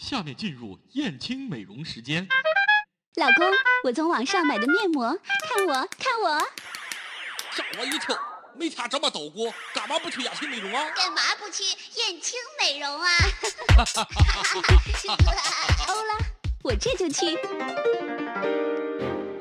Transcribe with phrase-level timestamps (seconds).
[0.00, 2.26] 下面进入燕青美容时间。
[3.16, 3.46] 老公，
[3.84, 5.14] 我从网上买的面膜，
[5.46, 6.40] 看我，看我，
[7.52, 8.18] 吓我一跳！
[8.56, 10.88] 没擦这么抖过，干嘛不去雅青美容啊？
[10.96, 11.62] 干嘛不去
[12.00, 13.08] 燕青美容啊？
[15.86, 16.16] 欧啦，
[16.64, 17.38] 我这就去。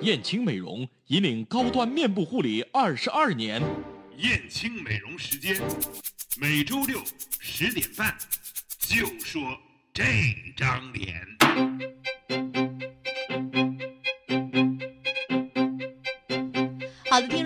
[0.01, 3.63] 燕青美容引领高端面部护理二十二年。
[4.17, 5.57] 燕青美容时间，
[6.35, 7.01] 每周六
[7.39, 8.17] 十点半，
[8.77, 9.57] 就说
[9.99, 10.05] 这
[10.55, 11.98] 张脸。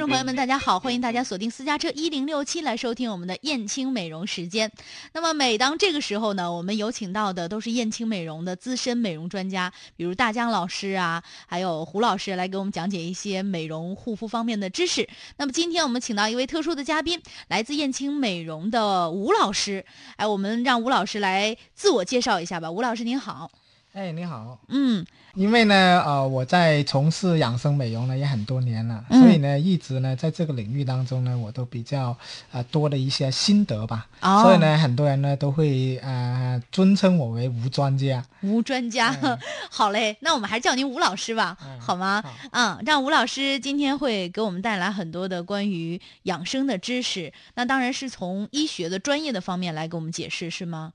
[0.03, 4.69] 众朋友们，大家好，欢迎大家锁定私家车一零六七来收听我们的燕青美容时间。
[5.13, 15.07] 那么每当这个时候呢，我们有请到的都是燕青美容的资深美容专家，比如大江老师啊，还有胡老师来给我们讲解一些美容护肤方面的知识。
[15.37, 19.85] 那么今天我们请到一位特殊的嘉宾，来自燕青美容的吴老师。
[20.17, 22.69] 哎，我们让吴老师来自我介绍一下吧。
[22.69, 23.49] 吴老师您好。
[23.93, 24.57] 哎，你好。
[24.69, 32.17] 嗯，因为呢，呃，我在从事养生美容呢也很多年了，嗯所以呢，一直呢在这个领域当中呢，我都比较
[32.51, 34.07] 呃多的一些心得吧。
[34.21, 38.25] 哦所以呢，很多人呢都会呃尊称我为吴专家。
[38.41, 39.37] 吴专家，嗯
[39.69, 42.19] 好嘞，那我们还是叫您吴老师吧，嗯好吗？
[42.25, 50.93] 好嗯，让吴老师今天会给我们带来很多的关于养生的知识，那当然是从医学的专业的方面来给我们解释，是吗？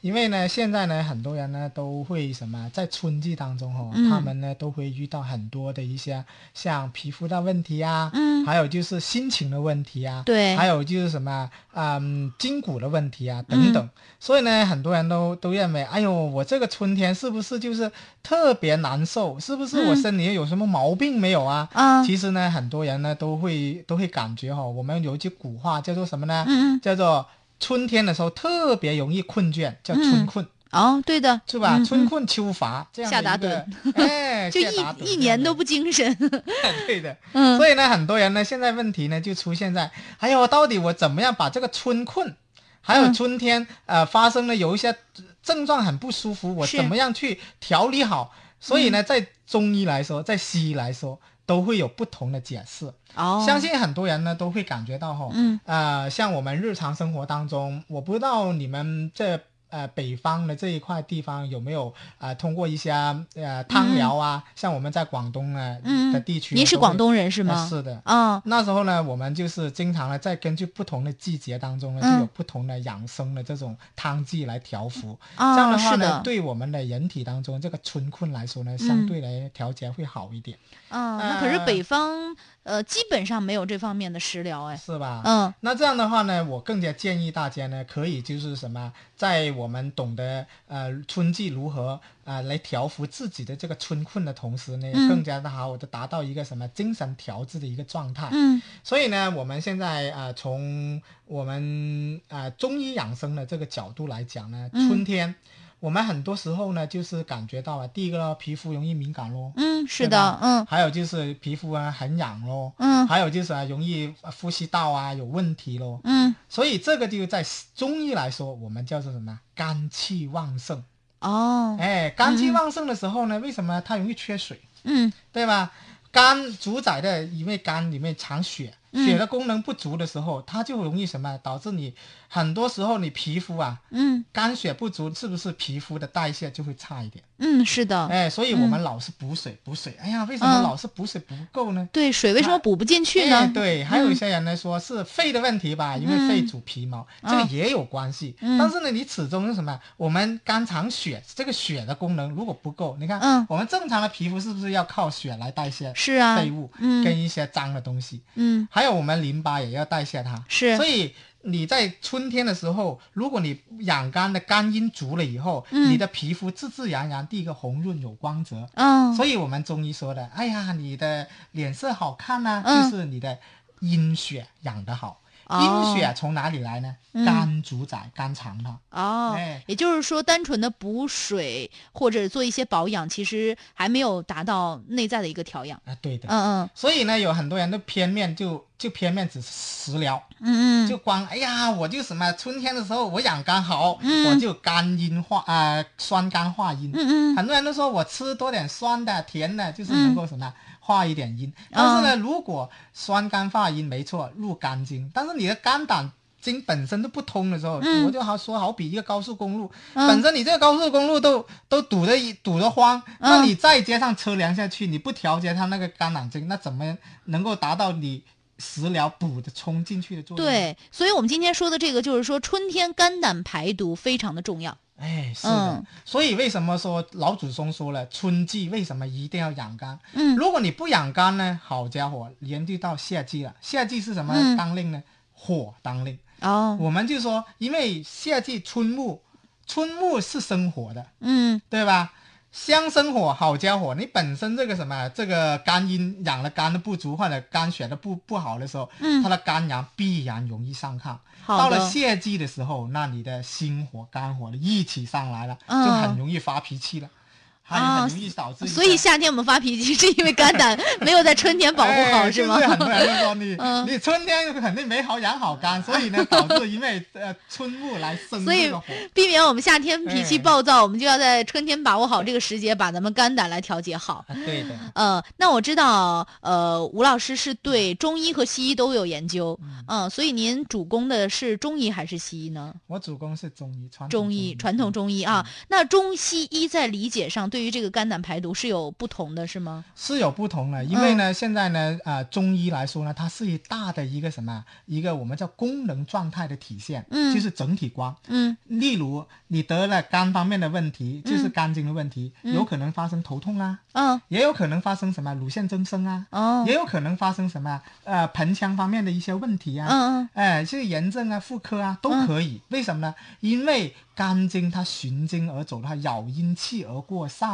[0.00, 13.88] 因为呢，现在呢，很多人呢都会什么，在春季当中哦，嗯他们呢都会遇到很多的一些像皮肤的问题啊，嗯还有就是心情的问题啊，对还有就是什么，嗯，筋骨的问题啊等等。
[14.20, 17.90] 所以呢，很多人都都认为，哎呦，我这个春天是不是就是
[18.22, 19.40] 特别难受？
[19.40, 21.68] 是不是我嗯身体有什么毛病没有啊？
[21.72, 26.44] 啊，其实呢，很多人呢都会都会感觉哈、我们有一句古话叫做什么呢？
[26.46, 27.26] 嗯嗯，叫做
[27.58, 31.80] 春天的时候特别容易困倦，叫春困，哦，对的，是吧？
[31.86, 36.14] 春困秋乏这样的夏打一个，哎， 就一一年都不精神，
[36.86, 37.16] 对的。
[37.32, 42.36] 嗯，所以呢，很多人呢现在问题呢就出现在，哎呦，到底我怎么样把这个春困，
[42.80, 43.14] 还有嗯。
[43.14, 44.94] 春天、呃发生了有一些
[45.42, 48.34] 症状很不舒服，我怎么样去调理好？
[48.60, 52.92] 所以呢，在中医来说，在西医来说，都会有不同的解释。
[53.14, 59.40] 哦，相信很多人呢都会感觉到哈，嗯呃，像我们日常生活当中，我不知道你们这
[59.76, 62.90] 呃北方的这一块地方有没有呃通过一些
[63.34, 67.68] 呃汤疗啊，像我们在广东呢、嗯的地区您是广东人是呃吗？
[67.68, 68.00] 是的。
[68.04, 75.18] 啊，那时候呢，我们就是经常呢，在根据不同的季节当中呢，嗯就有不同的养生的这种汤剂来调服。
[75.34, 80.56] 啊，这样的话呢，对我们的人体当中这个春困来说呢，嗯相对来调节会好一点，
[80.88, 85.22] 嗯，那可是呃北方呃基本上没有这方面的食疗，哎，是吧？
[85.24, 98.28] 嗯那这样的话呢，我更加建议大家呢，可以就是什么，在我们懂得呃春季如何呃来调服自己的这个春困的同时呢，嗯更加的好的达到一个什么精神调制的一个状态。
[98.32, 105.34] 嗯所以呢，我们现在呃从我们呃中医养生的这个角度来讲呢，嗯春天。
[105.78, 117.44] 我们很多时候呢，就是感觉到啊，第一个皮肤容易敏感咯，嗯，是的，嗯还有就是皮肤啊很痒咯，嗯还有就是啊容易呼吸道啊有问题咯，嗯，所以这个就在
[117.74, 119.38] 中医来说，我们叫做什么？
[119.54, 120.82] 肝气旺盛。
[121.20, 124.60] 哦，哎，肝气旺盛的时候呢，为什么它容易缺水？
[124.84, 125.72] 嗯对吧？
[126.12, 131.38] 肝主宰的，因为肝里面藏血，嗯血的功能不足的时候，它就容易什么？
[131.42, 131.94] 导致你
[132.28, 137.22] 很多时候你皮肤啊，嗯肝血不足，是不是皮肤的代谢就会差一点？
[137.38, 139.96] 嗯，是的，哎，所以我们老是补水，补水。
[140.00, 141.86] 哎呀，为什么嗯老是补水不够呢？
[141.92, 143.36] 对，水为什么补不进去呢？
[143.36, 148.34] 哎对，还有一些人呢说是肺的问题吧，因为肺主皮毛，嗯这个也有关系。
[148.40, 149.78] 嗯但是呢，你始终是什么？
[149.98, 158.22] 我们肝藏血，这个血的功能如果不够，你看，嗯我们正常的皮肤是不是要靠血来代谢是啊，废物嗯跟一些脏的东西？
[158.36, 160.42] 嗯还有我们淋巴也要代谢它。
[160.48, 168.68] 是所以你在春天的时候，如果你养肝的肝阴足了以后，嗯你的皮肤自自然然第一个红润有光泽。
[168.74, 173.38] 嗯，所以我们中医说的，哎呀，你的脸色好看呢、嗯就是你的
[173.80, 175.20] 阴血养得好。
[175.46, 176.94] 哦阴血从哪里来呢？
[177.12, 178.78] 嗯肝主宰，肝藏它。
[178.90, 185.80] 哦哎，也就是说，单纯的补水或者做一些保养，其实还没有达到内在的一个调养。
[185.86, 186.28] 啊，对的。
[186.28, 196.90] 嗯嗯所以呢，有很多人都偏面就就偏面只是食疗，嗯嗯就光哎呀，我就什么春天的时候我养肝好，嗯我就肝阴化啊、酸肝化阴。
[196.92, 200.52] 嗯嗯很多人都说我吃多点酸的、甜的，就是能够什么、
[200.86, 201.52] 化一点阴。
[201.70, 218.22] 但是呢，如果酸肝化阴没错，入肝经，但是你的肝胆经本身都不通的时候，嗯我就好说好比一个高速公路，嗯本身你这个高速公路都都堵得一堵得慌，那你再接上车辆下去，你不调节它那个肝胆经，那怎么能够达到你
[218.58, 224.78] 食疗补的冲进去的作用？，对，所以我们今天说的这个就是说，春天肝胆排毒非常的重要。
[224.98, 225.74] 哎，是的。
[225.74, 229.98] 嗯所以为什么说老祖宗说了，春季为什么一定要养肝？
[230.14, 233.54] 嗯如果你不养肝呢，好家伙，连续到夏季了。
[233.60, 235.02] 夏季是什么嗯当令呢？
[235.32, 236.18] 火当令。
[236.40, 239.22] 哦，我们就说，因为夏季春木，
[239.66, 242.12] 春木是生火的，嗯对吧？
[242.56, 249.22] 相生火，好家伙，你本身这个什么，这个肝阴养的肝的不足或者肝血的不不好的时候，嗯。
[249.22, 251.14] 它的肝阳必然容易上亢。
[251.46, 255.84] 到了的夏季的时候，那你的心火、肝火的一起上来了，嗯。
[255.84, 257.25] 就很容易发脾气了，还
[257.66, 258.74] 啊很容易导致一些。
[258.74, 262.56] 所以夏天我们发脾气是因为肝胆没有在春天保护好，哎是吗？
[262.56, 268.72] 就是很多人说你、嗯你春天肯定没好养好肝，所以呢导致因为呃春木来生所以。
[269.14, 274.24] 避免我们夏天脾气哎暴躁，我们就要在春天把握好这个时节，把咱们肝胆来调节好。
[274.28, 274.68] 啊，对的。
[274.94, 279.58] 呃，那我知道，呃，吴老师是对中医和西医都有研究，
[279.88, 282.74] 嗯、所以您主攻的是中医还是西医呢？
[282.86, 285.46] 我主攻是中医，传统中医，传统中医啊。
[285.68, 289.84] 那中西医在理解上，对于这个肝胆排毒是有不同的，是吗？
[289.94, 298.14] 是有不同的，因为呢，现在呢，呃，中医来说呢，它是一大的一个什么，一个我们叫功能状态的体现，嗯就是整体观。
[298.28, 312.60] 嗯例如，你得了肝方面的问题，就是肝经的问题，有可能发生头痛啊，嗯也有可能发生什么乳腺增生啊，哦也有可能发生什么呃盆腔方面的一些问题啊，嗯嗯哎，这个炎症啊、妇科啊都可以。
[312.68, 313.14] 为什么呢？
[313.40, 317.45] 因为肝经它循经而走，它咬阴气而过上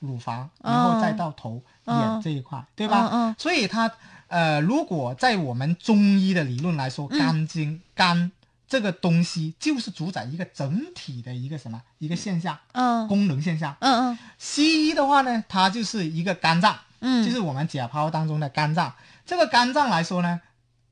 [0.00, 3.08] 乳房，然后再到头、嗯眼这一块，对吧？
[3.12, 3.90] 嗯嗯所以它
[4.28, 8.32] 呃，如果在我们中医的理论来说，嗯肝经、肝
[8.68, 13.76] 这个东西就是主宰一个整体的一个什么一个现象，嗯功能现象。
[13.80, 18.92] 嗯嗯西医的话呢，它就是一个肝脏，嗯，就是我们解剖当中的肝脏。
[19.24, 20.40] 这个肝脏来说呢，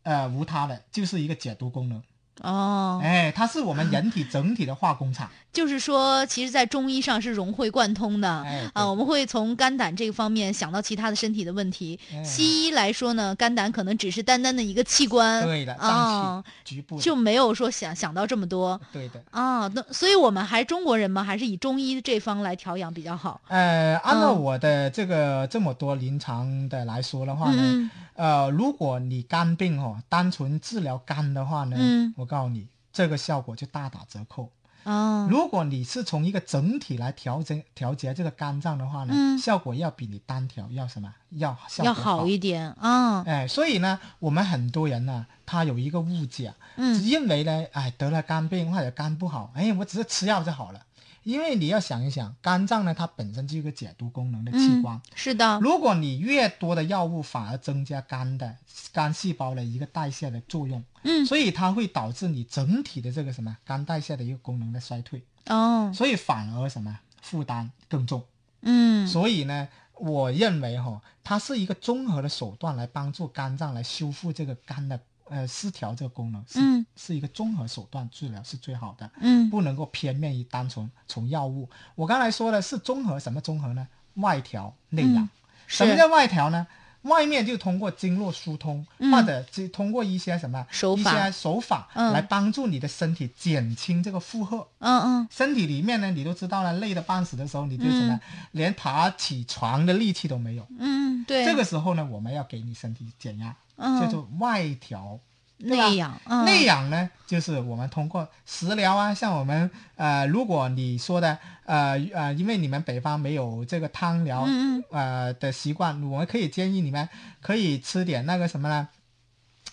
[0.04, 2.02] 呃，无他的，就是一个解毒功能。
[2.40, 5.30] 哦，哎，它是我们人体整体的化工厂。
[5.54, 8.42] 就是说，其实，在中医上是融会贯通的。
[8.42, 11.98] 哎，啊，我们会从肝胆这个方面想到其他的身体的问题。
[12.12, 19.22] 哎西医来说呢，肝胆可能只是单单的一个器官，对的，啊局部就没有说想想到这么多对的。
[19.30, 19.68] 啊。
[19.68, 21.22] 那所以我们还中国人嘛？
[21.22, 23.40] 还是以中医这方来调养比较好？
[23.46, 34.50] 呃，按照嗯我的这个这么多临床的来说的话呢，嗯呃，如果你肝病哦，单纯治疗肝的话呢，嗯我告诉你，这个效果就大打折扣。
[34.84, 39.38] 哦，如果你是从一个整体来调整调节这个肝脏的话呢，嗯。
[39.38, 41.12] 效果要比你单调要什么？
[41.30, 43.22] 要效果要好一点啊。
[43.26, 50.80] 哎，所以呢，我们很多人呢，他有一个误解，认为呢，哎，得了肝病或者肝不好，哎，我只是吃药就好了。
[51.24, 54.96] 因为你要想一想，肝脏呢，它本身就是一个解毒功能的器官。
[54.96, 58.56] 嗯，是的，如果你越多的药物，反而增加肝的
[58.92, 61.24] 肝细胞的一个代谢的作用，嗯。
[61.26, 68.22] 所以它会导致你整体的这个什么肝代谢的一个功能的衰退，哦，所以反而什么负担更重。
[68.60, 69.08] 嗯。
[69.08, 75.00] 所以呢，我认为哈、它是一个综合的手段来帮助肝脏来修复这个肝的
[75.34, 81.68] 呃失调这个功能，是、嗯是一个综合手段治疗是最好的，嗯不能够片面于单纯从药物。
[81.96, 83.88] 我刚才说的是综合，什么综合呢？
[84.14, 85.24] 外调内养。
[85.24, 85.28] 嗯
[85.66, 86.66] 什么叫外调呢？
[87.02, 94.68] 外面就通过经络疏通，嗯或者就通过一些什么手法一些手法嗯来帮助你的身体减轻这个负荷。
[94.78, 98.20] 嗯嗯身体里面呢，你都知道了，累得半死的时候，你就什么，
[98.52, 100.66] 连爬起床的力气都没有。
[100.78, 105.18] 嗯，对，这个时候呢，我们要给你身体减压，嗯叫做外调。
[105.56, 114.46] 内养，嗯内养呢，就是我们通过食疗啊，像我们呃，如果你说的呃呃，因为你们北方没有这个汤疗
[114.90, 117.08] 呃的习惯，我们可以建议你们
[117.40, 118.88] 可以吃点那个什么呢？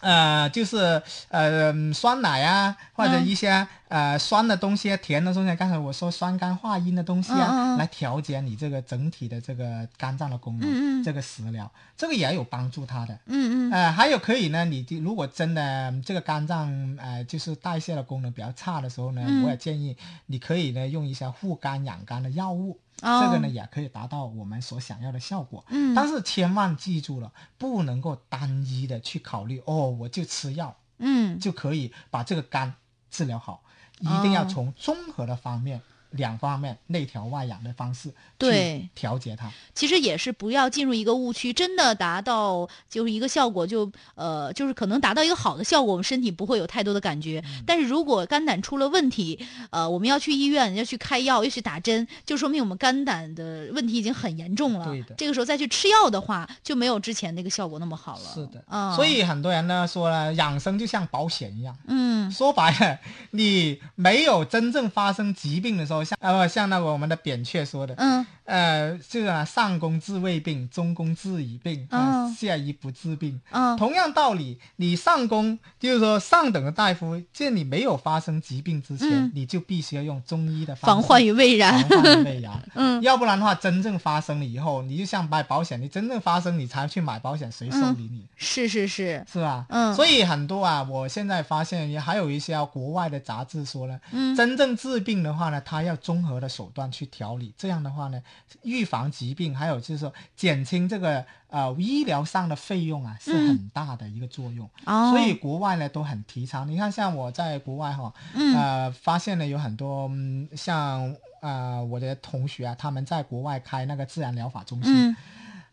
[0.02, 5.56] 呃，就是呃酸奶啊，或者嗯一些、呃酸的东西、甜的东西。
[5.56, 11.04] 刚才我说酸甘化阴的东西啊，嗯嗯嗯来调节你这个整体的这个肝脏的功能。
[11.04, 13.14] 这个食疗，这个也有帮助它的。
[13.26, 25.66] 嗯嗯呃，还有可以呢，你的如果真的嗯这个肝脏呃就是代谢的功能比较差的时候呢，嗯我也建议你可以呢用一些护肝养肝的药物，哦这个呢也可以达到我们所想要的效果。
[25.70, 32.76] 嗯但是千万记住了，不能够单一的去考虑哦，我就吃药嗯就可以把这个肝
[33.10, 33.64] 治疗好，
[34.02, 35.82] 一定要哦从综合的方面
[36.12, 39.52] 两方面内调外养的方式对去调节它。
[39.74, 47.42] 其实也是不要进入一个误区，真的达到就是一个效果就，呃，就是可能达到一个好的效果，我们身体不会有太多的感觉。
[47.46, 49.40] 嗯但是如果肝胆出了问题，
[49.70, 54.86] 呃，我们要去医院，要去开药，要去打针，就说明我们肝胆的问题已经很严重了。
[54.86, 58.32] 对的这个时候再去吃药的话，就没有之前那个效果那么好了。
[58.34, 61.76] 是的，啊、所以很多人呢说呢，养生就像保险一样。
[61.88, 63.00] 嗯说白了，
[63.32, 73.40] 你没有真正发生疾病的时候，像呃像那个我们的扁鹊说的，嗯呃，这个、啊、上工治未病，中工治已病，啊、嗯下医不治病。
[73.52, 81.82] 嗯同样道理，你上工就是说上等的大夫，在你没有发生疾病之前，嗯你就必须要用中医的方式防患于未然。
[81.88, 82.70] 防患于未然。
[82.76, 88.26] 嗯要不然的话，真正发生了以后，你就像买保险，你真正发生你才去买保险，谁受理你？
[88.36, 89.66] 是是是，是吧？
[89.70, 98.22] 嗯所以很多啊，我现在发现也还有一些啊国外的杂志说呢，嗯真正治病的话呢，他要综合的手段去调理，这样的话呢，
[98.64, 104.70] 预防疾病，还有就是说减轻这个呃医疗上的费用啊，是很大的一个作用。
[104.86, 106.68] 哦，所以国外呢都很提倡。
[106.68, 115.16] 你看，像我在国外哈，嗯呃，发现呢有很多、嗯、像呃我的同学啊，他们在国外开那个自然疗法中心，嗯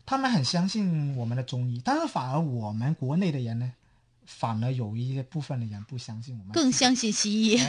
[0.05, 3.71] 他们很相信我们的中医，但是反而我们国内的人呢，
[4.25, 7.59] 反而有一些部分的人不相信我们，更相信西医。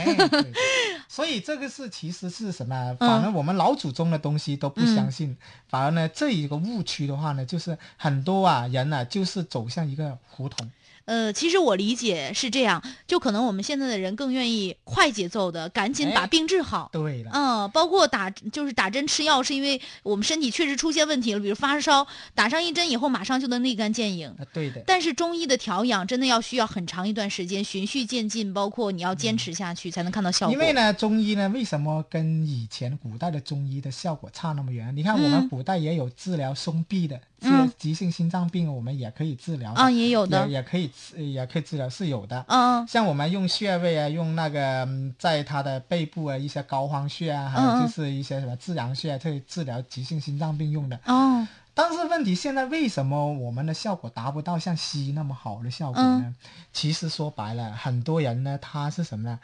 [1.12, 2.96] 所以这个是其实是什么？
[3.00, 5.36] 嗯反而我们老祖宗的东西都不相信，
[5.68, 10.70] 反而呢这一个误区的话呢，就是很多啊人呢、就是走向一个胡同。
[11.10, 16.88] 呃，其实我理解是这样，就可能我们现在的人更愿意快节奏的，赶紧把哎病治好。
[16.92, 24.28] 对了，嗯，包括打就是打针吃药，是因为我们身体确实出现问题了，比如发烧，打上一针以后马上就能立竿见影。
[24.38, 24.80] 啊对的。
[24.86, 30.52] 但是中医的调养真的要需要很长一段时间，循序渐进，包括你要坚持下去才能看到效果。
[30.52, 34.94] 因为呢，中医呢，为什么跟以前古代的中医的效果差那么远？
[34.96, 42.44] 你看，我嗯们古代也有治疗松痹的，嗯治急性心脏病，我们也可以治疗的啊，也有的也，也可以治，也可以治疗，是有的。
[42.48, 50.98] 嗯像我们用穴位啊，用那个嗯在他的背部啊一些膏肓穴啊，还有就是一些什么自阳穴，可以治疗急性心脏病用的。
[51.06, 56.34] 哦，但是问题现在为什么我们的效果达不到像西医那么好的效果嗯呢？
[56.72, 59.38] 其实说白了，很多人呢他是什么呢？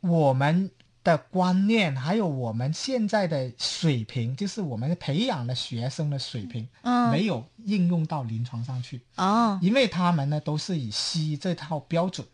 [0.00, 0.70] 我们
[1.04, 7.10] 的观念还有我们现在的水平，就是我们培养的学生的水平，嗯。
[7.10, 12.26] 没有应用到临床上去，哦，因为他们呢都是以西医这套标准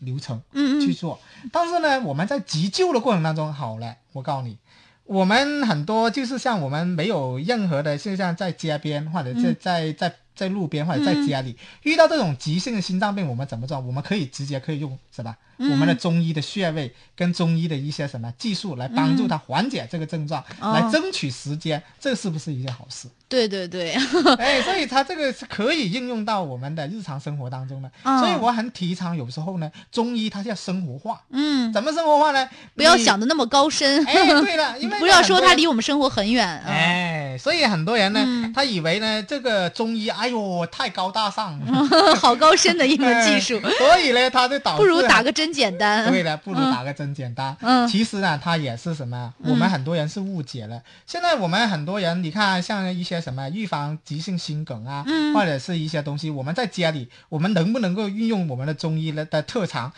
[0.00, 0.80] 流程嗯嗯。
[0.80, 1.20] 去做。
[1.52, 4.56] 但是呢，我们在急救的过程当中，好了，我告诉你，
[5.04, 9.56] 我们很多就是像我们没有任何的，就像在街边或者在、嗯。
[9.60, 13.78] 在在在路边或者在家里、遇到这种急性的心脏病，我们怎么做？
[13.78, 15.34] 我们可以直接可以用什么？
[15.56, 23.06] 嗯我们的中医的穴位跟中医的一些什么技术来帮助他缓解这个症状，哦来争取时间，这是不是一件好事？
[23.28, 23.92] 对对对，
[24.38, 27.88] 哎，所以它这个是可以应用到我们的日常生活当中的。
[28.02, 31.20] 嗯所以我很提倡，有时候呢，中医它是要生活化。
[31.30, 32.48] 嗯，怎么生活化呢？
[32.74, 36.44] 不要想的那么高深，哎，对了， 因为不要说它它离我们生活很远。
[36.66, 46.10] 嗯哎，所以很多人呢，嗯他以为呢，这个中医，哎呦，太高大上了，嗯 好高深的一门技术，哎所以呢，他就导致不如打个针简单。
[46.10, 47.56] 对的，不如打个针简单。
[47.60, 49.32] 嗯其实呢，它也是什么？
[49.38, 50.82] 我们很多人是误解了。
[51.06, 59.92] 现在我们很多人，你看，像一些什么预防急性心梗啊，嗯或者是一些东西，我们在家里，我们能不能够运用我们的中医的的特长？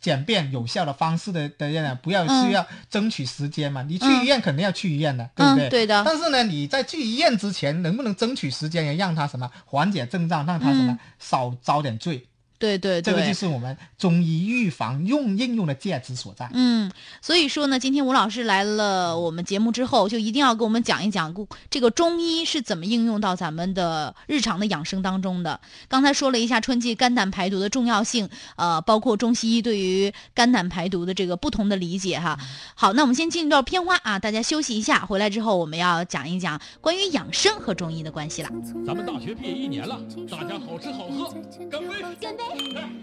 [0.00, 3.82] 简便有效的方式的的人，不要嗯需要争取时间嘛。
[3.82, 5.68] 你去嗯医院肯定要去医院的，对不对？
[5.68, 12.26] 嗯对的但是呢，你在去医院之前，能不能争取时间，也让他什么缓解症状，让他什么嗯少遭点罪？
[12.60, 16.48] 对对对，这个就是我们中医预防用应用的价值所在。
[16.52, 21.34] 嗯，所以说呢，今天吴老师来了我们节目之后，就一定要给我们讲一讲
[21.70, 25.58] 这个中医是怎么应用到咱们的日常的养生当中的。
[25.88, 32.38] 刚才说了一下春季肝胆排毒的重要性，呃，包括中西医对于肝胆排毒的这个不同的理解哈。
[32.74, 38.50] 好，那我们先进一段片花啊，大家休息一下，回来之后我们要讲一讲关于养生和中医的关系了。
[38.86, 39.98] 咱们大学毕业一年了，
[40.30, 41.34] 大家好吃好喝，
[41.70, 41.94] 干杯！
[42.20, 42.42] 干杯！
[42.50, 42.58] 干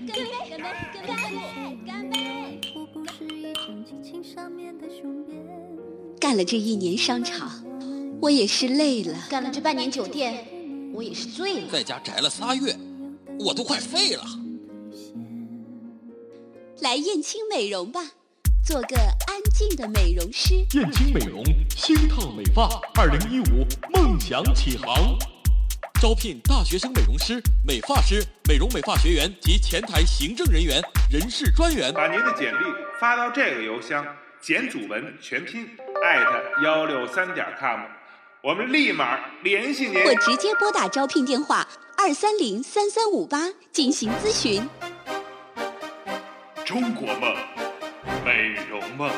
[0.06, 0.12] 杯！
[0.50, 0.68] 干杯！
[1.08, 1.40] 干杯！
[1.86, 2.60] 干杯！
[6.20, 7.64] 干了这一年商场，
[8.22, 10.46] 我也是累了；干了这半年酒店，
[10.94, 11.70] 我也是醉了。
[11.72, 12.76] 在家宅了仨月，
[13.40, 14.24] 我都快废了。
[16.82, 18.02] 来燕青美容吧，
[18.66, 20.56] 做个安静的美容师。
[20.74, 25.18] 燕青美容，星烫美发，二零一五梦想起航。
[26.00, 31.92] 招聘大学生美容师、美发师、美容美发学员及前台行政人员、人事专员。
[31.92, 32.66] 把您的简历
[33.00, 34.06] 发到这个邮箱
[34.40, 35.68] 简祖文全拼
[36.04, 37.80] 艾特幺六三点 com，
[38.44, 40.04] 我们立马联系您。
[40.04, 44.70] 或直接拨打招聘电话二三零三三五八进行咨询。
[46.64, 47.36] 中国梦，
[48.24, 49.10] 美容梦。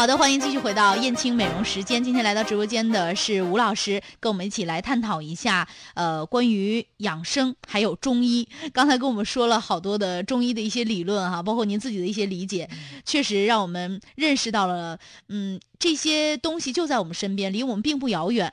[0.00, 2.02] 好的，欢迎继续回到燕青美容时间。
[2.02, 8.48] 今天来到直播间的是吴老师，跟我们一起来探讨一下，呃，关于养生还有中医。
[8.72, 12.66] 刚才跟我们说了好多的中医的一些理论哈，包括您自己的一些理解，
[13.04, 18.50] 确实让我们认识到了，嗯，这些东西就在我们身边，离我们并不遥远。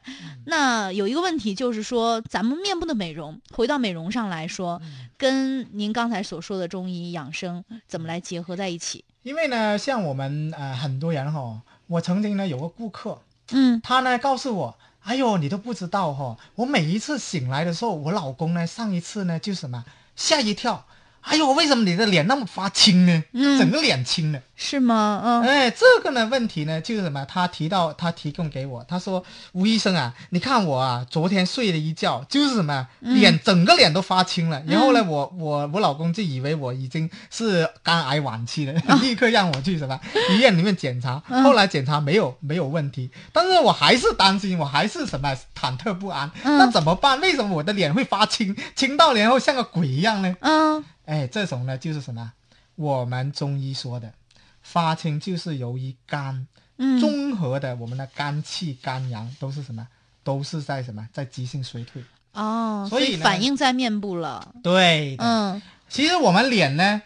[0.48, 4.82] 那有一个问题就是说，咱们面部的美容，回到美容上来说，
[5.18, 9.06] 跟您刚才所说的中医养生怎么来结合在一起？
[9.28, 13.20] 因为呢，像我们呃很多人哈，我曾经呢有个顾客，
[13.52, 13.82] 嗯。
[13.84, 19.84] 他呢告诉我，哎呦，你都不知道哈，我每一次醒来的时候，我老公呢上一次呢就什么
[20.16, 20.86] 吓一跳，
[21.28, 23.24] 哎呦，为什么你的脸那么发青呢？
[23.34, 24.40] 嗯整个脸青了。
[24.60, 25.22] 是吗？
[25.24, 27.24] 嗯哎，这个呢问题呢就是什么？
[27.26, 34.64] 他提到他提供给我，他说吴医生啊，你看我啊，昨天睡了一觉，就是什么脸整个脸都发青了。
[34.66, 40.00] 然后呢，我我我老公就以为我已经是肝癌晚期了， 立刻让我去什么
[40.32, 41.22] 医院里面检查。
[41.44, 46.32] 后来检查没有没有问题，但是我还是担心，我还是什么忐忑不安。
[46.44, 47.20] 嗯那怎么办？
[47.22, 50.36] 为什么我的脸会发青，青到然后像个鬼一样呢？
[50.40, 52.34] 嗯哎，这种呢就是什么？
[52.76, 54.14] 我们中医说的，
[54.62, 59.88] 发青就是由于肝嗯综合的，我们的肝气、肝阳都是什么？
[60.24, 61.08] 都是在什么？
[61.14, 62.04] 在急性衰退。
[62.34, 64.54] 哦，所以反映在面部了。
[64.62, 67.02] 对，嗯其实我们脸呢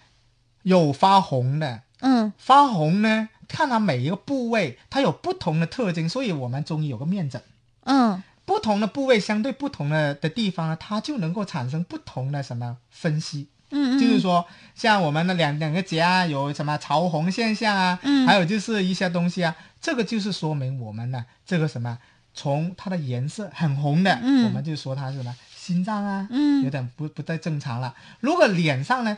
[0.64, 7.42] 有发红的，嗯发红呢，看它每一个部位，它有不同的特征，所以我们中医有个面诊。
[7.84, 13.48] 嗯不同的部位相对不同的的地方呢，它就能够产生不同的什么分析。
[14.02, 21.98] 嗯，就是说，像我们的两两个颊有什么潮红现象啊，嗯还有就是一些东西啊，这个就是说明我们的，这个什么，
[22.34, 27.94] 从它的颜色很红的，嗯我们就说它是什么心脏啊，嗯有点不不太正常了。
[28.20, 29.18] 如果脸上呢，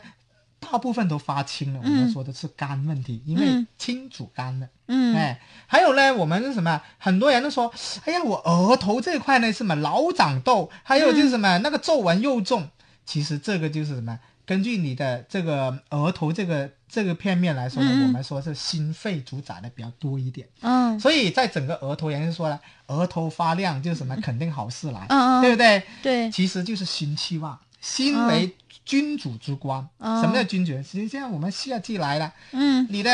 [0.60, 4.68] 大部分都发青了，我们说的是肝问题，因为嗯青主肝的。
[4.86, 6.80] 嗯哎，还有呢，我们是什么？
[6.98, 7.72] 很多人都说，
[8.04, 12.68] 哎呀，我额头这块呢是什么老长痘，还有就是什么、那个皱纹又重。
[13.06, 14.18] 其实这个就是什么？
[14.46, 20.46] 根据你的这个额头这个这个片面来说呢，我们说是心肺主宰的比较多一点。
[20.60, 24.14] 嗯所以在整个额头，人家说了，额头发亮就是什么？
[24.16, 25.82] 肯定好事来，嗯嗯对不对？
[26.02, 28.54] 对，其实就是心气旺，心为
[28.84, 29.88] 君主之官。
[29.98, 30.72] 嗯什么叫君主？
[30.82, 32.32] 实际上我们夏季来了。
[32.52, 33.10] 嗯你的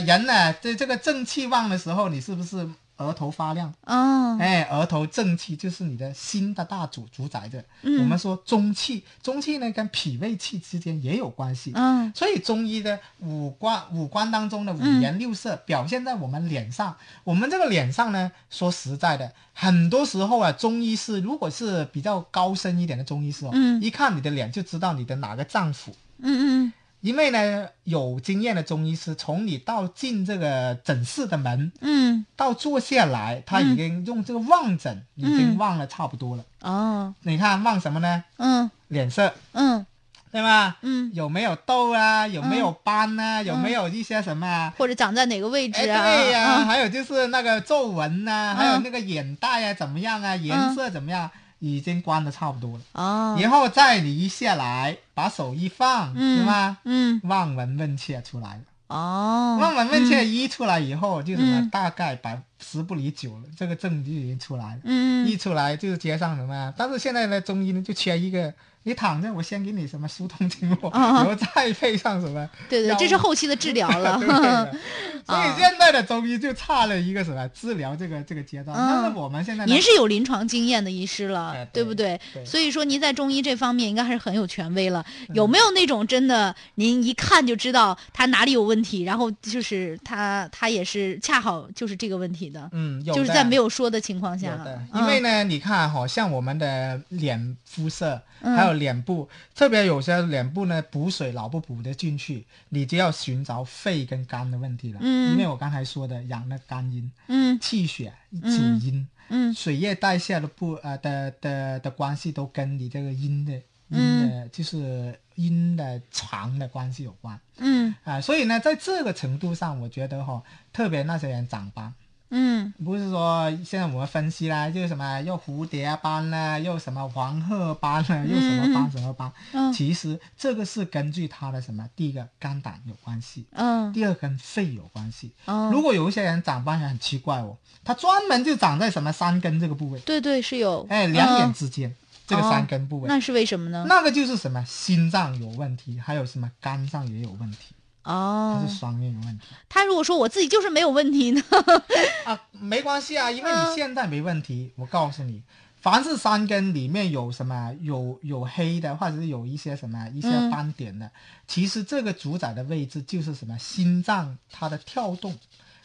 [0.00, 2.68] 人呢，在这个正气旺的时候，你是不是
[2.98, 3.72] 额头发亮？
[3.84, 7.64] 哦哎，额头正气就是你的心的大主主宰着。
[7.82, 11.72] 嗯我们说中气，中气呢跟脾胃气之间也有关系。
[11.74, 16.96] 嗯所以中医的五官五官当中的五嗯颜六色、表现在我们脸上。
[17.24, 25.90] 我们这个脸上呢，说实在的，很多时候啊，中医师如果是比较高深一点的中医师哦，嗯一看你的脸就知道你的哪个脏腑。
[26.18, 36.44] 嗯嗯因为呢，有经验的中医师，从你到进这个诊室的门，嗯到坐下来，他已经用这个望诊，已经望了差不多了。
[36.62, 38.24] 哦你看望什么呢？
[38.38, 39.86] 嗯脸色，嗯
[40.32, 40.76] 对吧？
[40.82, 42.26] 嗯，有没有痘啊？
[42.26, 43.40] 有没有斑啊？
[43.40, 44.74] 有没有一些什么啊？
[44.76, 46.04] 或者长在哪个位哎，置啊？
[46.04, 50.36] 对呀、啊还有就是那个皱纹呐、嗯还有那个眼袋啊，怎么样啊？
[50.36, 51.30] 颜色怎么样？
[51.58, 52.80] 已经关的差不多了。
[52.92, 56.76] 哦然后再离下来，把手一放，嗯是吧？
[56.84, 58.60] 嗯望闻问切出来了。
[58.88, 64.80] 哦，望闻问切一出来以后，就什么嗯大概百十不离九了，这个证据已经出来了。
[64.84, 68.52] 嗯一出来就是接上什么，但是现在呢，中医呢就缺一个，
[68.84, 72.48] 你躺着，我先给你什么疏通经络，啊然后再配上什么。
[72.68, 74.18] 对对，药这是后期的治疗了。
[75.26, 78.76] 所以啊现在的中医就差了一个什么治疗这个这个阶段。
[78.76, 82.20] 嗯但是我们现在您是有临床经验的医师了，哎对对不对？
[82.32, 85.04] 对所以说您在中医这方面应该还是很有权威了。
[85.34, 93.34] 有没有那种真的您一看就知道他哪里有问题，然后就是他他也是恰好就是这个问题的，嗯，有就是的。
[93.34, 94.56] 在没有说的情况下
[94.94, 98.56] 因为呢，你看哈，像我们的脸肤色，嗯。
[98.56, 105.00] 还有脸部，特别有些脸部呢补水老不补得进去，你就要寻找肺跟肝的问题了。
[105.02, 105.32] 嗯。
[105.32, 107.58] 因为我刚才说的养那肝阴，嗯。
[107.60, 109.54] 气血主嗯阴，嗯。
[109.54, 117.38] 水液代谢的不呃的的的关系都跟你这个阴的阴嗯的，就是阴的长的关系有关。
[117.58, 117.94] 嗯。
[118.04, 121.92] 啊、所以呢，在这个程度上，我觉得哈，特别那些人长斑。
[122.30, 122.72] 嗯。
[122.84, 129.30] 不是说现在我们分析啦，就是什么又蝴蝶斑啦，又什么黄褐斑啦，又什么斑什么斑。
[129.52, 133.92] 嗯其实这个是根据它的什么，第一个肝胆有关系，嗯。
[133.92, 135.32] 第二跟肺有关系。
[135.44, 141.94] 哦，如果有一些人长斑也很奇怪哦，他专门就长在什么三根这个部位，对对是有，哎，两眼嗯之间、
[142.26, 143.84] 这个三根部位，那是为什么呢？
[143.88, 147.74] 那个就是什么心脏有问题，还有什么肝脏也有问题，
[148.06, 151.42] 它哦是，双面有问题他如果说我自己就是没有问题呢？
[152.24, 155.42] 啊，没关系啊，因为嗯你现在没问题，我告诉你。
[155.78, 161.08] 凡是三根里面有什么有有黑的，或者是有一些什么一些嗯斑点的，
[161.46, 165.36] 其实这个主宰的位置就是什么心脏它的跳动。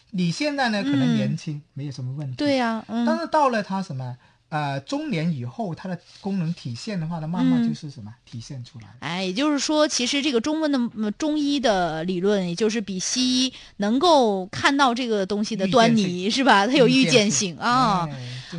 [0.09, 4.17] 你现在呢可能嗯年轻、没有什么问题，对呀、但嗯是到了它什么
[4.51, 8.85] 呃中年以后，它的功能体现的话呢，慢慢嗯就是什么、体现出来。
[8.99, 16.67] 哎，也就是说，其实这个中文的嗯中医的理论，也就是比西医能够看到这个东西的端倪，是吧？
[16.67, 18.07] 它有预见性性啊。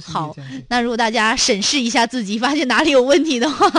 [0.03, 0.35] 好
[0.69, 3.71] 那如果大家审视一下自己，发现哪里有问题的话，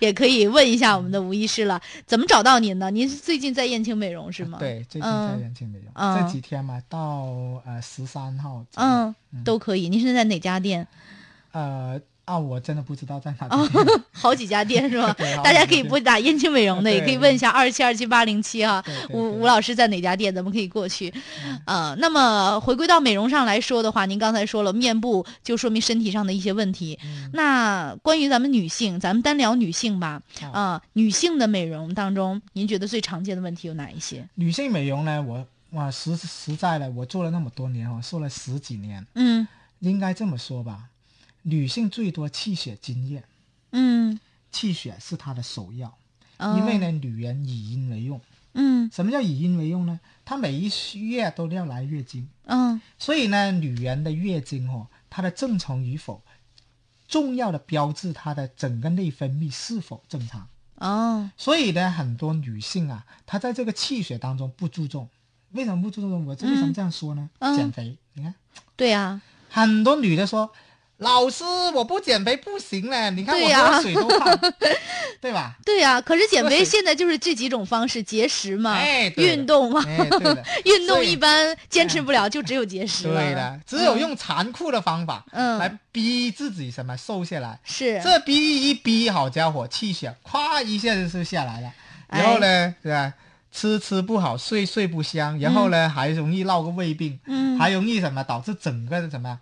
[0.00, 1.78] 也可以问一下我们的吴医师了。
[2.06, 2.90] 怎么找到您呢？
[2.90, 7.26] 您是最近在燕青美容是吗？，对，最近在燕青美容、嗯这几天嘛，到
[7.66, 9.90] 呃十三号嗯，都可以。
[9.90, 10.88] 您是在哪家店？
[11.58, 13.48] 呃啊，我真的不知道在哪。
[14.12, 15.16] 好几家店是吧？
[15.42, 18.94] 大家可以拨打燕青美容的，也可以问一下二七二七八零七哈对。
[19.08, 21.10] 对吴吴老师在哪家店，咱们可以过去。
[21.64, 26.98] 呃，那么回归到美容上来说的话，您刚才说了面部，就说明身体上的一些问题。
[27.02, 30.20] 嗯那关于咱们女性，咱们单聊女性吧。
[30.40, 34.28] 好啊、女性的美容当中，您觉得最常见的问题有哪一些？
[34.34, 39.48] 女性美容呢，我哇实实在的，我做了那么多年哦，做了十几年，嗯
[39.80, 40.80] 应该这么说吧，
[41.42, 43.24] 女性最多气血经验，
[43.70, 44.18] 嗯，
[44.50, 45.96] 气血是她的首要，
[46.38, 48.20] 哦因为呢，女人以阴为用。
[48.54, 50.00] 嗯什么叫以阴为用呢？
[50.24, 56.22] 她每一月都要来月经，嗯所以呢，女人的月经哦，她的正常与否，
[57.06, 60.48] 重要的标志她的整个内分泌是否正常。
[60.76, 65.08] 哦所以呢，很多女性啊，她在这个气血当中不注重。
[65.52, 66.26] 为什么不注重？
[66.26, 67.30] 我这为什么这样说呢？
[67.38, 68.34] 嗯减肥，你看
[68.74, 69.20] 对呀、
[69.50, 70.52] 很多女的说
[70.98, 74.38] ：“老师，我不减肥不行嘞，你看我对呀喝水都胖，
[75.20, 79.80] 对吧？”对呀、可是减肥现在就是这几种方式：节食嘛，哎运动嘛。
[80.64, 83.14] 运动一般坚持不了，就只有节食了。
[83.14, 87.60] 对的，只有用残酷的方法，嗯来逼自己什么瘦下来。
[87.62, 91.72] 是这逼一逼，好家伙，气血咵一下子就下来了。
[92.08, 93.14] 哎然后呢，对吧？
[93.52, 99.38] 吃吃不好，睡睡不香，然后呢，还容易闹个胃病，嗯还容易什么导致整个的什么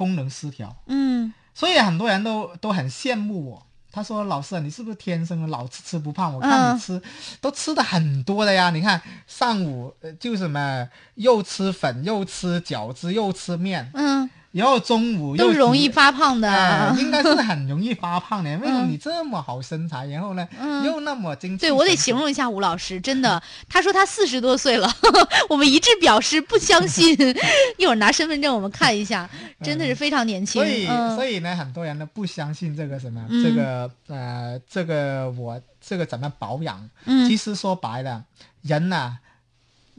[0.00, 0.74] 功能失调。
[0.86, 3.66] 嗯所以很多人都都很羡慕我。
[3.92, 6.32] 他说：“老师啊，你是不是天生的老吃吃不胖？
[6.32, 7.02] 我看嗯你吃、
[7.40, 8.70] 都吃的很多的呀。
[8.70, 16.50] 你看上午呃就什么又吃粉，又吃饺子，又吃面，嗯，然后中午又都容易发胖的。
[16.50, 18.50] 哎，应该是很容易发胖的。
[18.58, 24.92] 为什么嗯你这么好身材，然后呢、嗯又那么精气对，我得形容一下吴老师，真的，他说他四十多岁了，
[25.48, 27.16] 我们一致表示不相信。
[27.78, 29.28] 一会儿拿身份证我们看一下，
[29.62, 30.60] 真的是非常年轻。
[30.62, 36.88] 所以，嗯、所以呢，很多人呢不相信这个什么，嗯这个呃，这个我这个怎么保养？
[37.04, 38.24] 嗯其实说白了，
[38.62, 39.16] 人呐、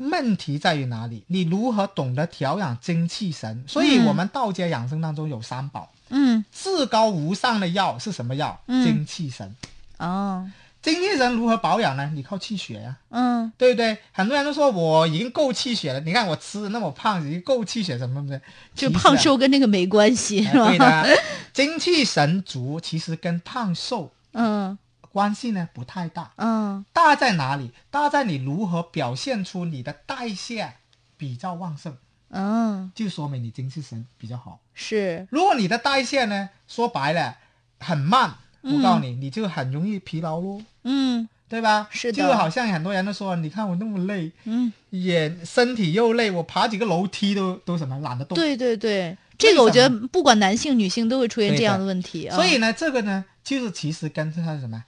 [0.10, 1.24] 问题在于哪里？
[1.28, 3.64] 你如何懂得调养精气神？
[3.68, 8.60] 所以嗯我们道家养生当中有三宝，嗯至高无上的药是什么药？
[8.68, 9.56] 嗯精气神。
[9.98, 10.50] 哦
[10.82, 12.10] 精气神如何保养呢？
[12.16, 13.96] 你靠气血呀、嗯对不对？
[14.12, 18.42] 很多人都说我已经够气血了，你看我吃的那么胖，已经够气血什么的，
[18.74, 20.66] 就其实啊胖瘦跟那个没关系，是吧？
[20.66, 21.22] 哎对的，
[21.54, 24.76] 精气神足其实跟胖瘦嗯
[25.12, 26.86] 关系呢不太大，嗯。
[26.94, 27.72] 大在哪里？
[27.90, 30.74] 大在你如何表现出你的代谢
[31.18, 31.96] 比较旺盛，
[32.30, 34.60] 嗯，就说明你精气神比较好。
[34.74, 35.28] 是。
[35.30, 37.38] 如果你的代谢呢，说白了
[37.80, 38.78] 很慢，嗯。
[38.78, 41.28] 我告诉你，你就很容易疲劳咯，嗯。
[41.50, 41.90] 对吧？
[41.92, 42.24] 是的。
[42.24, 48.38] 就好像很多人都说，你看我那么累，嗯，也身体又累，我爬几个楼梯都都什么懒得动。
[48.38, 52.38] 对对对，这个我觉得不管男性女性都会出现这样的问题啊。
[52.38, 54.82] 所以呢，这个呢，就是其实跟它的什么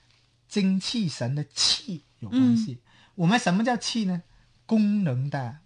[0.54, 2.74] 精气神的气有关系。
[2.74, 2.78] 嗯
[3.16, 4.22] 我们什么叫气呢？
[4.66, 5.58] 功能的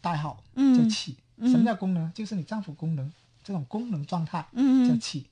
[0.00, 1.16] 代号嗯叫气。
[1.36, 2.10] 嗯什么叫功能？
[2.14, 4.46] 就是你脏腑功能这种功能状态
[4.88, 5.26] 叫气。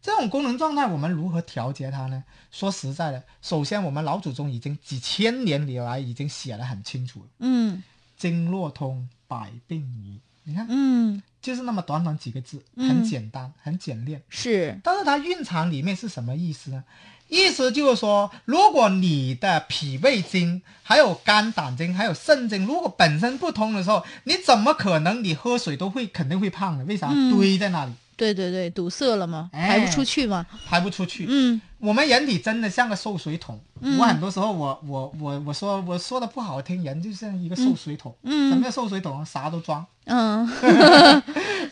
[0.00, 2.24] 这种功能状态，我们如何调节它呢？
[2.50, 7.84] 说实在的，首先我们老祖宗已经几千年以来已经写得很清楚了，嗯
[8.16, 10.18] 经络通，百病无。
[10.44, 14.20] 你看，嗯，就是那么短短几个字，嗯很简单，很简练。
[14.28, 16.84] 是，但是它蕴藏里面是什么意思呢？
[17.32, 26.84] 意思就是说，如果你的脾胃经、还有肝胆经、还有肾经，如果本身不通的时候，你怎么可能你喝水都会肯定会胖的？
[26.84, 27.08] 为啥？
[27.10, 30.46] 嗯堆在那里对对对，堵塞了嘛，哎排不出去嘛。
[30.68, 31.24] 排不出去。
[31.28, 33.58] 嗯我们人体真的像个受水桶。
[33.80, 38.14] 嗯我很多时候我我我我说我说的不好听，人就像一个受水桶。
[38.22, 39.24] 嗯什么叫受水桶？
[39.24, 40.46] 啥都装，嗯，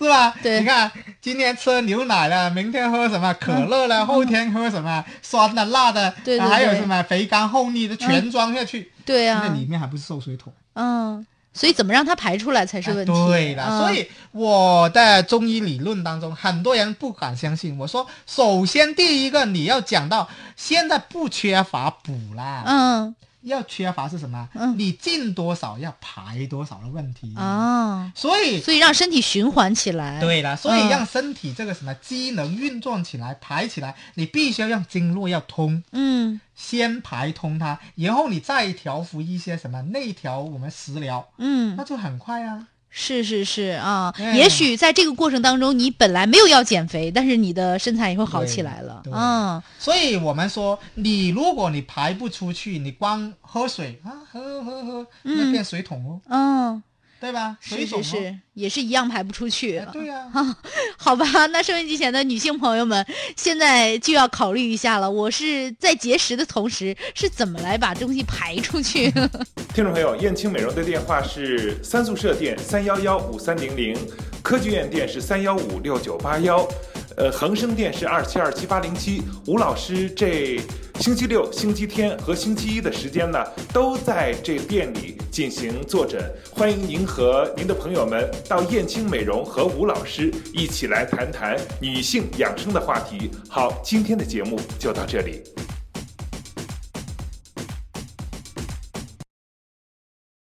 [0.05, 0.35] 是吧？
[0.43, 8.91] 对你看今天吃牛奶了，明天喝什么可乐了，后天喝什么酸的、辣的，对对对还有什么肥甘厚腻的，全装下去。
[9.05, 10.53] 对那啊，里面还不是受水桶？
[10.75, 13.13] 嗯，所以怎么让它排出来才是问题。
[13.13, 17.77] 啊对的，嗯所以我的中医理论当中，很多人不敢相信。
[17.77, 24.49] 我说，首先第一个你要讲到，现在不缺乏补啦，嗯要缺乏是什么？
[24.55, 27.35] 嗯你进多少要排多少的问题。
[27.37, 42.67] 啊，所以所以让身体循环起来。，对了，所以嗯让身体这个什么机能运转起来、排起来，你必须要让经络要通，嗯先排通它，然后你再调服一些什么内调我们食疗，嗯那，就很快啊。
[42.91, 49.01] 是是是啊，哎也许在这个过程当中，你本来没有要减肥，但是你的身材也会好起来了。
[49.05, 49.63] 对对嗯。
[49.79, 55.53] 所以我们说，你如果你排不出去，你光喝水啊，喝喝喝，那嗯。
[55.53, 56.83] 变水桶哦，嗯，
[57.21, 57.57] 对吧？
[57.61, 59.77] 水是是是，也是一样排不出去。
[59.79, 60.27] 哎对呀、
[60.97, 63.05] 好吧，那收音机前的女性朋友们，
[63.37, 65.11] 现在就要考虑一下了。
[65.11, 69.11] 我是在节食的同时，是怎么来把东西排出去？
[69.75, 73.97] 听众朋友，燕青美容的电话是三宿舍店三幺幺五三零零，
[74.43, 76.67] 科技院店是三幺五六九八幺，
[77.17, 79.23] 呃，恒生电视二七二七八零七。
[79.47, 80.61] 吴老师这
[81.01, 86.23] 星期六、星期天和星期一的时间呢，都在这店里进行坐诊。
[86.53, 93.31] 欢迎您和您的朋友们到燕青美容和吴老师一起来谈谈女性养生的话题。
[93.49, 95.43] 好，今天的节目就到这里。